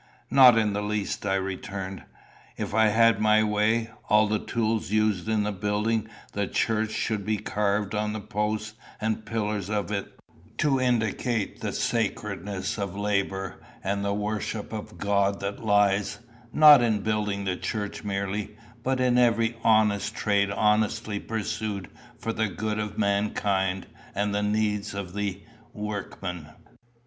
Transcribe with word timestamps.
"Not 0.31 0.57
in 0.57 0.73
the 0.73 0.81
least," 0.81 1.27
I 1.27 1.35
returned. 1.35 2.01
"If 2.57 2.73
I 2.73 2.87
had 2.87 3.19
my 3.21 3.43
way, 3.43 3.91
all 4.09 4.25
the 4.25 4.39
tools 4.39 4.89
used 4.89 5.29
in 5.29 5.43
building 5.59 6.07
the 6.31 6.47
church 6.47 6.89
should 6.89 7.23
be 7.23 7.37
carved 7.37 7.93
on 7.93 8.11
the 8.11 8.19
posts 8.19 8.73
and 8.99 9.27
pillars 9.27 9.69
of 9.69 9.91
it, 9.91 10.11
to 10.57 10.79
indicate 10.81 11.61
the 11.61 11.71
sacredness 11.71 12.79
of 12.79 12.97
labour, 12.97 13.61
and 13.83 14.03
the 14.03 14.11
worship 14.15 14.73
of 14.73 14.97
God 14.97 15.39
that 15.41 15.63
lies, 15.63 16.17
not 16.51 16.81
in 16.81 17.01
building 17.01 17.43
the 17.43 17.55
church 17.55 18.03
merely, 18.03 18.57
but 18.81 18.99
in 18.99 19.19
every 19.19 19.55
honest 19.63 20.15
trade 20.15 20.49
honestly 20.49 21.19
pursued 21.19 21.91
for 22.17 22.33
the 22.33 22.47
good 22.47 22.79
of 22.79 22.97
mankind 22.97 23.85
and 24.15 24.33
the 24.33 24.41
need 24.41 24.91
of 24.95 25.13
the 25.13 25.43
workman. 25.73 26.47